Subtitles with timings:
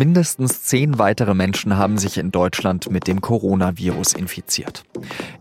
[0.00, 4.86] Mindestens zehn weitere Menschen haben sich in Deutschland mit dem Coronavirus infiziert.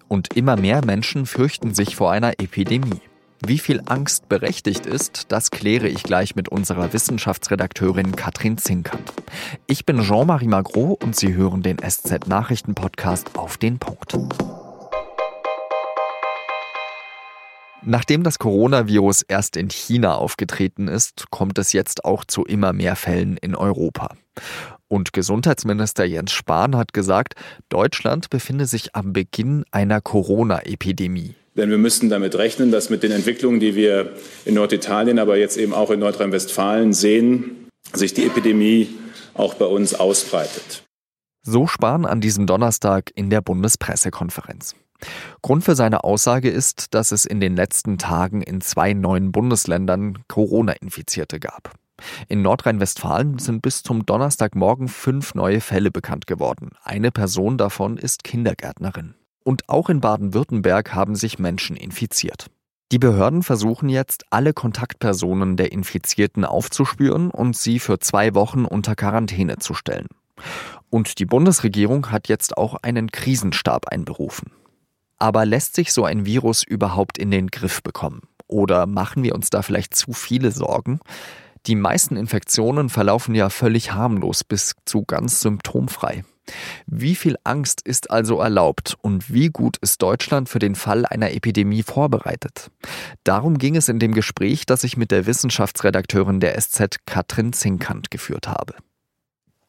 [0.09, 2.99] Und immer mehr Menschen fürchten sich vor einer Epidemie.
[3.47, 9.13] Wie viel Angst berechtigt ist, das kläre ich gleich mit unserer Wissenschaftsredakteurin Katrin Zinkert.
[9.65, 14.17] Ich bin Jean-Marie Magro und Sie hören den SZ-Nachrichten-Podcast auf den Punkt.
[17.85, 22.95] Nachdem das Coronavirus erst in China aufgetreten ist, kommt es jetzt auch zu immer mehr
[22.95, 24.15] Fällen in Europa.
[24.89, 27.35] Und Gesundheitsminister Jens Spahn hat gesagt,
[27.69, 31.35] Deutschland befinde sich am Beginn einer Corona-Epidemie.
[31.55, 34.13] Denn wir müssen damit rechnen, dass mit den Entwicklungen, die wir
[34.45, 38.89] in Norditalien, aber jetzt eben auch in Nordrhein-Westfalen sehen, sich die Epidemie
[39.33, 40.83] auch bei uns ausbreitet.
[41.43, 44.75] So Spahn an diesem Donnerstag in der Bundespressekonferenz.
[45.41, 50.19] Grund für seine Aussage ist, dass es in den letzten Tagen in zwei neuen Bundesländern
[50.27, 51.73] Corona-Infizierte gab.
[52.27, 56.71] In Nordrhein-Westfalen sind bis zum Donnerstagmorgen fünf neue Fälle bekannt geworden.
[56.83, 59.15] Eine Person davon ist Kindergärtnerin.
[59.43, 62.47] Und auch in Baden-Württemberg haben sich Menschen infiziert.
[62.91, 68.95] Die Behörden versuchen jetzt, alle Kontaktpersonen der Infizierten aufzuspüren und sie für zwei Wochen unter
[68.95, 70.07] Quarantäne zu stellen.
[70.89, 74.51] Und die Bundesregierung hat jetzt auch einen Krisenstab einberufen.
[75.19, 78.21] Aber lässt sich so ein Virus überhaupt in den Griff bekommen?
[78.47, 80.99] Oder machen wir uns da vielleicht zu viele Sorgen?
[81.65, 86.23] Die meisten Infektionen verlaufen ja völlig harmlos bis zu ganz symptomfrei.
[86.87, 91.31] Wie viel Angst ist also erlaubt und wie gut ist Deutschland für den Fall einer
[91.31, 92.71] Epidemie vorbereitet?
[93.23, 98.09] Darum ging es in dem Gespräch, das ich mit der Wissenschaftsredakteurin der SZ Katrin Zinkant
[98.09, 98.73] geführt habe.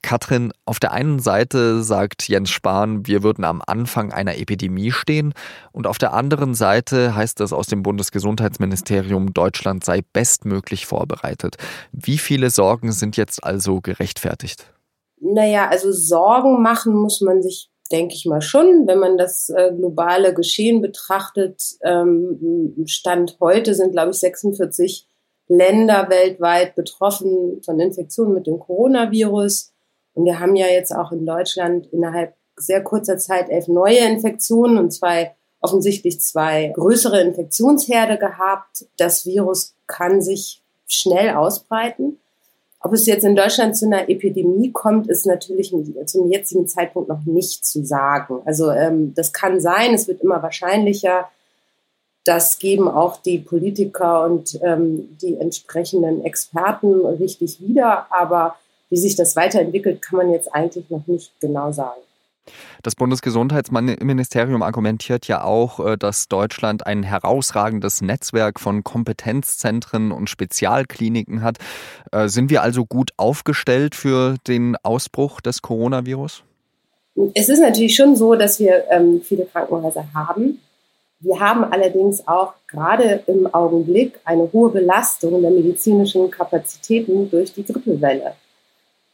[0.02, 5.34] Katrin, auf der einen Seite sagt Jens Spahn, wir würden am Anfang einer Epidemie stehen
[5.72, 11.56] und auf der anderen Seite heißt es aus dem Bundesgesundheitsministerium, Deutschland sei bestmöglich vorbereitet.
[11.92, 14.66] Wie viele Sorgen sind jetzt also gerechtfertigt?
[15.20, 19.70] Naja, also Sorgen machen muss man sich, denke ich mal schon, wenn man das äh,
[19.76, 21.62] globale Geschehen betrachtet.
[21.82, 25.06] Ähm, Stand heute sind, glaube ich, 46
[25.48, 29.72] Länder weltweit betroffen von Infektionen mit dem Coronavirus.
[30.14, 34.78] Und wir haben ja jetzt auch in Deutschland innerhalb sehr kurzer Zeit elf neue Infektionen
[34.78, 38.86] und zwei offensichtlich zwei größere Infektionsherde gehabt.
[38.96, 42.18] Das Virus kann sich schnell ausbreiten.
[42.82, 45.74] Ob es jetzt in Deutschland zu einer Epidemie kommt, ist natürlich
[46.06, 48.40] zum jetzigen Zeitpunkt noch nicht zu sagen.
[48.46, 51.28] Also ähm, das kann sein, es wird immer wahrscheinlicher.
[52.24, 58.06] Das geben auch die Politiker und ähm, die entsprechenden Experten richtig wieder.
[58.10, 58.56] Aber
[58.90, 62.00] wie sich das weiterentwickelt, kann man jetzt eigentlich noch nicht genau sagen.
[62.82, 71.42] Das Bundesgesundheitsministerium argumentiert ja auch, äh, dass Deutschland ein herausragendes Netzwerk von Kompetenzzentren und Spezialkliniken
[71.42, 71.58] hat.
[72.12, 76.42] Äh, sind wir also gut aufgestellt für den Ausbruch des Coronavirus?
[77.34, 80.60] Es ist natürlich schon so, dass wir ähm, viele Krankenhäuser haben.
[81.20, 87.64] Wir haben allerdings auch gerade im Augenblick eine hohe Belastung der medizinischen Kapazitäten durch die
[87.64, 88.34] Grippewelle.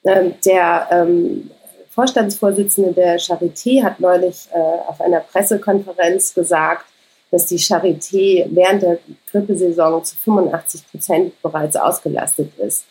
[0.07, 1.51] Ähm, der ähm,
[1.91, 6.87] Vorstandsvorsitzende der Charité hat neulich äh, auf einer Pressekonferenz gesagt,
[7.31, 8.99] dass die Charité während der
[9.31, 12.85] Grippesaison zu 85 Prozent bereits ausgelastet ist.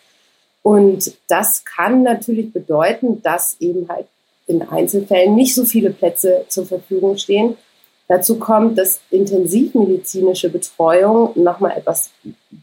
[0.61, 4.07] Und das kann natürlich bedeuten, dass eben halt
[4.47, 7.55] in Einzelfällen nicht so viele Plätze zur Verfügung stehen.
[8.07, 12.11] Dazu kommt, dass intensivmedizinische Betreuung nochmal etwas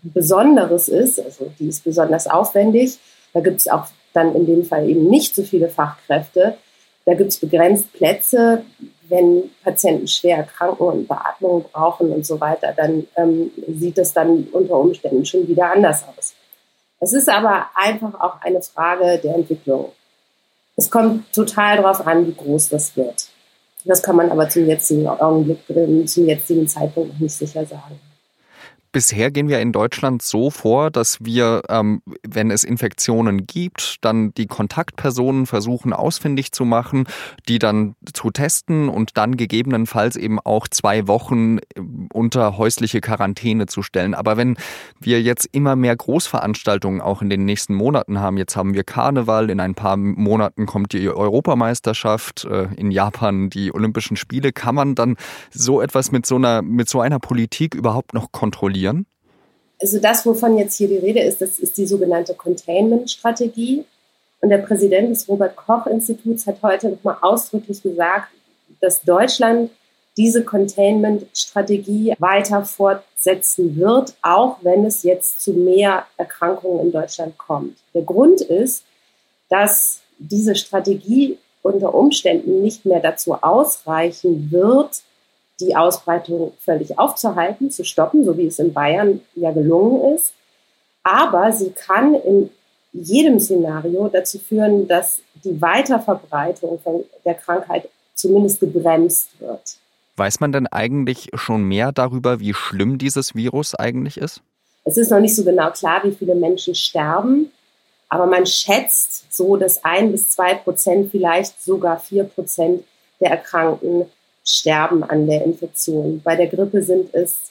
[0.03, 2.99] Besonderes ist, also die ist besonders aufwendig.
[3.33, 6.57] Da gibt es auch dann in dem Fall eben nicht so viele Fachkräfte.
[7.05, 8.65] Da gibt es begrenzt Plätze.
[9.09, 14.49] Wenn Patienten schwer erkranken und Beatmung brauchen und so weiter, dann ähm, sieht es dann
[14.53, 16.35] unter Umständen schon wieder anders aus.
[17.01, 19.93] Es ist aber einfach auch eine Frage der Entwicklung.
[20.77, 23.29] Es kommt total darauf an, wie groß das wird.
[23.85, 25.59] Das kann man aber zum jetzigen Augenblick,
[26.09, 28.01] zum jetzigen Zeitpunkt noch nicht sicher sagen.
[28.93, 34.35] Bisher gehen wir in Deutschland so vor, dass wir, ähm, wenn es Infektionen gibt, dann
[34.35, 37.07] die Kontaktpersonen versuchen ausfindig zu machen,
[37.49, 41.81] die dann zu testen und dann gegebenenfalls eben auch zwei Wochen äh,
[42.13, 44.13] unter häusliche Quarantäne zu stellen.
[44.13, 44.59] Aber wenn
[45.01, 49.49] wir jetzt immer mehr Großveranstaltungen auch in den nächsten Monaten haben, jetzt haben wir Karneval,
[49.49, 54.95] in ein paar Monaten kommt die Europameisterschaft, äh, in Japan die Olympischen Spiele, kann man
[54.95, 55.17] dann
[55.51, 58.82] so etwas mit so einer, mit so einer Politik überhaupt noch kontrollieren?
[58.83, 59.07] Kontrollieren?
[59.81, 63.85] Also das, wovon jetzt hier die Rede ist, das ist die sogenannte Containment-Strategie.
[64.41, 68.29] Und der Präsident des Robert-Koch-Instituts hat heute nochmal ausdrücklich gesagt,
[68.81, 69.71] dass Deutschland
[70.17, 77.79] diese Containment-Strategie weiter fortsetzen wird, auch wenn es jetzt zu mehr Erkrankungen in Deutschland kommt.
[77.95, 78.85] Der Grund ist,
[79.49, 85.03] dass diese Strategie unter Umständen nicht mehr dazu ausreichen wird,
[85.63, 90.35] die Ausbreitung völlig aufzuhalten, zu stoppen, so wie es in Bayern ja gelungen ist.
[91.03, 92.51] Aber sie kann in
[92.93, 99.79] jedem Szenario dazu führen, dass die Weiterverbreitung von der Krankheit zumindest gebremst wird.
[100.17, 104.43] Weiß man denn eigentlich schon mehr darüber, wie schlimm dieses Virus eigentlich ist?
[104.85, 107.51] Es ist noch nicht so genau klar, wie viele Menschen sterben,
[108.09, 112.85] aber man schätzt so, dass ein bis zwei Prozent, vielleicht sogar vier Prozent
[113.21, 114.05] der Erkrankten
[114.45, 116.21] sterben an der Infektion.
[116.23, 117.51] Bei der Grippe sind es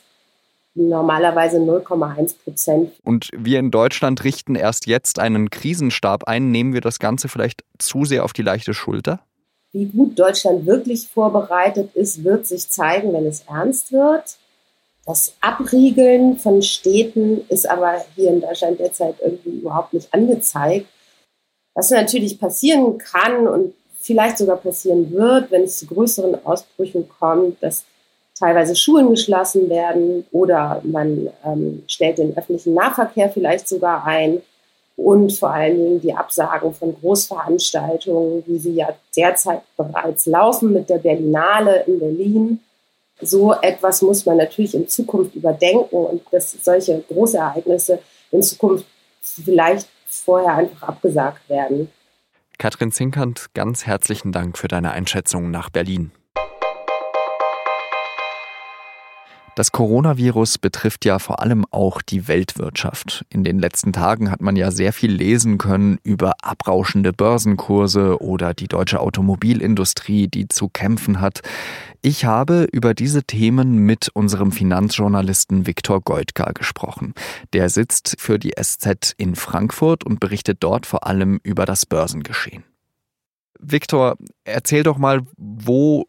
[0.73, 2.91] normalerweise 0,1 Prozent.
[3.03, 6.51] Und wir in Deutschland richten erst jetzt einen Krisenstab ein.
[6.51, 9.19] Nehmen wir das Ganze vielleicht zu sehr auf die leichte Schulter?
[9.73, 14.37] Wie gut Deutschland wirklich vorbereitet ist, wird sich zeigen, wenn es ernst wird.
[15.05, 20.87] Das Abriegeln von Städten ist aber hier in Deutschland derzeit irgendwie überhaupt nicht angezeigt.
[21.73, 27.61] Was natürlich passieren kann und vielleicht sogar passieren wird, wenn es zu größeren Ausbrüchen kommt,
[27.61, 27.85] dass
[28.37, 34.41] teilweise Schulen geschlossen werden oder man ähm, stellt den öffentlichen Nahverkehr vielleicht sogar ein
[34.97, 40.89] und vor allen Dingen die Absagen von Großveranstaltungen, wie sie ja derzeit bereits laufen mit
[40.89, 42.59] der Berlinale in Berlin.
[43.21, 47.99] So etwas muss man natürlich in Zukunft überdenken und dass solche Großereignisse
[48.31, 48.85] in Zukunft
[49.21, 51.89] vielleicht vorher einfach abgesagt werden.
[52.61, 56.11] Katrin Zinkert, ganz herzlichen Dank für deine Einschätzung nach Berlin.
[59.55, 63.25] Das Coronavirus betrifft ja vor allem auch die Weltwirtschaft.
[63.29, 68.53] In den letzten Tagen hat man ja sehr viel lesen können über abrauschende Börsenkurse oder
[68.53, 71.41] die deutsche Automobilindustrie, die zu kämpfen hat.
[72.01, 77.13] Ich habe über diese Themen mit unserem Finanzjournalisten Viktor Goldka gesprochen.
[77.51, 82.70] Der sitzt für die SZ in Frankfurt und berichtet dort vor allem über das Börsengeschehen.
[83.61, 86.05] Viktor, erzähl doch mal, wo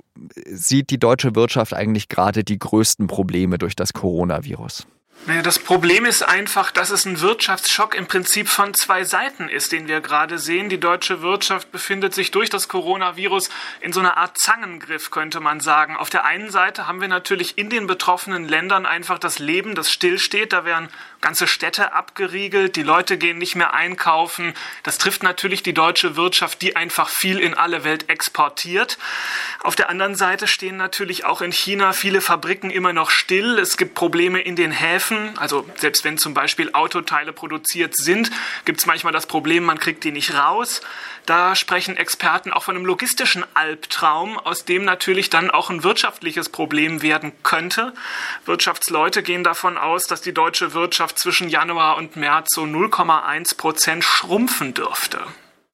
[0.46, 4.87] sieht die deutsche Wirtschaft eigentlich gerade die größten Probleme durch das Coronavirus?
[5.25, 9.70] Naja, das Problem ist einfach, dass es ein Wirtschaftsschock im Prinzip von zwei Seiten ist,
[9.70, 10.69] den wir gerade sehen.
[10.69, 13.49] Die deutsche Wirtschaft befindet sich durch das Coronavirus
[13.82, 15.97] in so einer Art Zangengriff, könnte man sagen.
[15.97, 19.93] Auf der einen Seite haben wir natürlich in den betroffenen Ländern einfach das Leben, das
[19.93, 20.53] stillsteht.
[20.53, 20.88] Da werden
[21.20, 24.55] ganze Städte abgeriegelt, die Leute gehen nicht mehr einkaufen.
[24.82, 28.99] Das trifft natürlich die deutsche Wirtschaft, die einfach viel in alle Welt exportiert.
[29.61, 33.61] Auf der anderen Seite stehen natürlich auch in China viele Fabriken immer noch still.
[33.61, 35.01] Es gibt Probleme in den Häfen.
[35.37, 38.31] Also selbst wenn zum Beispiel Autoteile produziert sind,
[38.64, 40.81] gibt es manchmal das Problem, man kriegt die nicht raus.
[41.26, 46.49] Da sprechen Experten auch von einem logistischen Albtraum, aus dem natürlich dann auch ein wirtschaftliches
[46.49, 47.93] Problem werden könnte.
[48.44, 54.04] Wirtschaftsleute gehen davon aus, dass die deutsche Wirtschaft zwischen Januar und März so 0,1 Prozent
[54.04, 55.20] schrumpfen dürfte.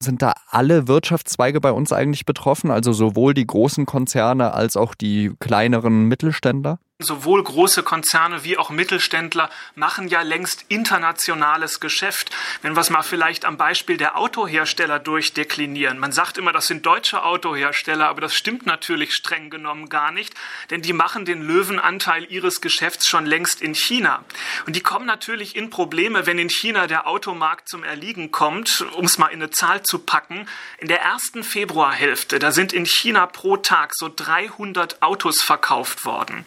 [0.01, 4.95] Sind da alle Wirtschaftszweige bei uns eigentlich betroffen, also sowohl die großen Konzerne als auch
[4.95, 6.79] die kleineren Mittelständler?
[7.01, 12.35] Sowohl große Konzerne wie auch Mittelständler machen ja längst internationales Geschäft.
[12.61, 15.97] Wenn wir es mal vielleicht am Beispiel der Autohersteller durchdeklinieren.
[15.97, 20.33] Man sagt immer, das sind deutsche Autohersteller, aber das stimmt natürlich streng genommen gar nicht,
[20.71, 24.25] denn die machen den Löwenanteil ihres Geschäfts schon längst in China.
[24.65, 29.05] Und die kommen natürlich in Probleme, wenn in China der Automarkt zum Erliegen kommt, um
[29.05, 30.49] es mal in eine Zahl zu packen.
[30.79, 36.43] In der ersten Februarhälfte, da sind in China pro Tag so 300 Autos verkauft worden.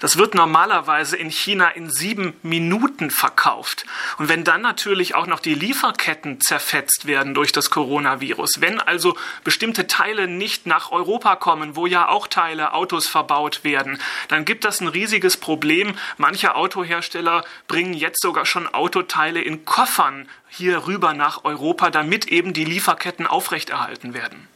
[0.00, 3.86] Das wird normalerweise in China in sieben Minuten verkauft.
[4.18, 9.16] Und wenn dann natürlich auch noch die Lieferketten zerfetzt werden durch das Coronavirus, wenn also
[9.44, 13.98] bestimmte Teile nicht nach Europa kommen, wo ja auch Teile Autos verbaut werden,
[14.28, 15.94] dann gibt das ein riesiges Problem.
[16.16, 22.52] Manche Autohersteller bringen jetzt sogar schon Autoteile in Koffern hier rüber nach Europa, damit eben
[22.52, 24.48] die Lieferketten aufrechterhalten werden.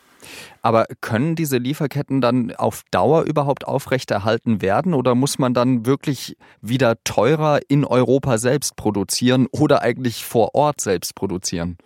[0.62, 6.36] Aber können diese Lieferketten dann auf Dauer überhaupt aufrechterhalten werden oder muss man dann wirklich
[6.60, 11.78] wieder teurer in Europa selbst produzieren oder eigentlich vor Ort selbst produzieren?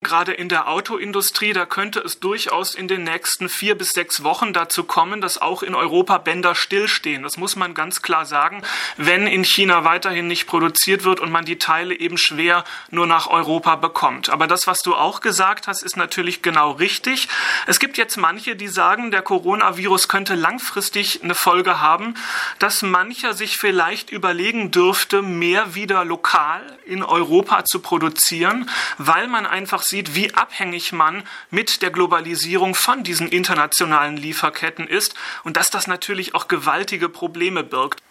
[0.00, 4.52] Gerade in der Autoindustrie, da könnte es durchaus in den nächsten vier bis sechs Wochen
[4.52, 7.24] dazu kommen, dass auch in Europa Bänder stillstehen.
[7.24, 8.62] Das muss man ganz klar sagen,
[8.96, 12.62] wenn in China weiterhin nicht produziert wird und man die Teile eben schwer
[12.92, 14.30] nur nach Europa bekommt.
[14.30, 17.26] Aber das, was du auch gesagt hast, ist natürlich genau richtig.
[17.66, 22.14] Es gibt jetzt manche, die sagen, der Coronavirus könnte langfristig eine Folge haben,
[22.60, 29.44] dass mancher sich vielleicht überlegen dürfte, mehr wieder lokal in Europa zu produzieren, weil man
[29.44, 35.14] einfach sieht, wie abhängig man mit der Globalisierung von diesen internationalen Lieferketten ist
[35.44, 38.02] und dass das natürlich auch gewaltige Probleme birgt.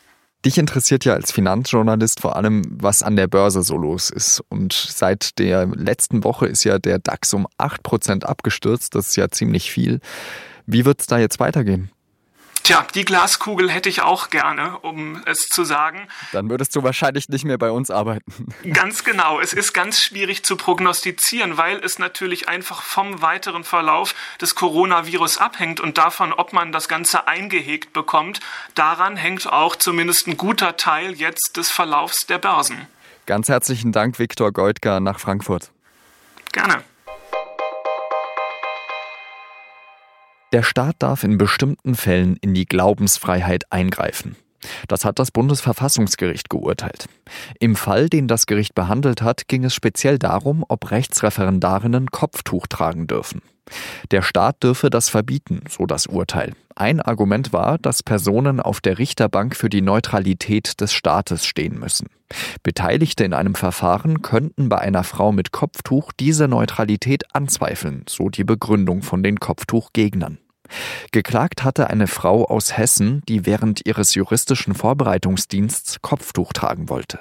[0.46, 4.44] Dich interessiert ja als Finanzjournalist vor allem, was an der Börse so los ist.
[4.50, 8.94] Und seit der letzten Woche ist ja der DAX um 8% abgestürzt.
[8.94, 10.00] Das ist ja ziemlich viel.
[10.68, 11.90] Wie wird es da jetzt weitergehen?
[12.68, 16.10] Tja, die Glaskugel hätte ich auch gerne, um es zu sagen.
[16.34, 18.54] Dann würdest du wahrscheinlich nicht mehr bei uns arbeiten.
[18.74, 19.40] Ganz genau.
[19.40, 25.38] Es ist ganz schwierig zu prognostizieren, weil es natürlich einfach vom weiteren Verlauf des Coronavirus
[25.38, 28.42] abhängt und davon, ob man das Ganze eingehegt bekommt.
[28.76, 32.86] Daran hängt auch zumindest ein guter Teil jetzt des Verlaufs der Börsen.
[33.26, 35.72] Ganz herzlichen Dank, Viktor Goldgar nach Frankfurt.
[36.52, 36.84] Gerne.
[40.58, 44.36] Der Staat darf in bestimmten Fällen in die Glaubensfreiheit eingreifen.
[44.88, 47.06] Das hat das Bundesverfassungsgericht geurteilt.
[47.60, 53.06] Im Fall, den das Gericht behandelt hat, ging es speziell darum, ob Rechtsreferendarinnen Kopftuch tragen
[53.06, 53.44] dürfen.
[54.10, 56.54] Der Staat dürfe das verbieten, so das Urteil.
[56.76, 62.08] Ein Argument war, dass Personen auf der Richterbank für die Neutralität des Staates stehen müssen.
[62.64, 68.44] Beteiligte in einem Verfahren könnten bei einer Frau mit Kopftuch diese Neutralität anzweifeln, so die
[68.44, 70.40] Begründung von den Kopftuchgegnern.
[71.12, 77.20] Geklagt hatte eine Frau aus Hessen, die während ihres juristischen Vorbereitungsdiensts Kopftuch tragen wollte.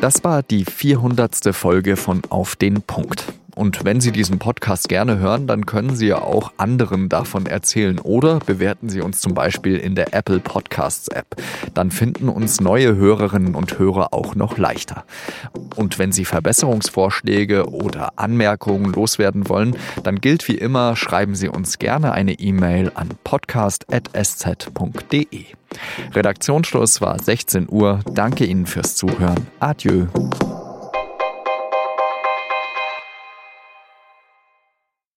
[0.00, 1.54] Das war die 400.
[1.54, 3.26] Folge von Auf den Punkt.
[3.54, 7.98] Und wenn Sie diesen Podcast gerne hören, dann können Sie ja auch anderen davon erzählen
[7.98, 11.36] oder bewerten Sie uns zum Beispiel in der Apple Podcasts App.
[11.74, 15.04] Dann finden uns neue Hörerinnen und Hörer auch noch leichter.
[15.76, 21.78] Und wenn Sie Verbesserungsvorschläge oder Anmerkungen loswerden wollen, dann gilt wie immer, schreiben Sie uns
[21.78, 25.44] gerne eine E-Mail an podcast.sz.de.
[26.12, 28.00] Redaktionsschluss war 16 Uhr.
[28.12, 29.46] Danke Ihnen fürs Zuhören.
[29.60, 30.08] Adieu.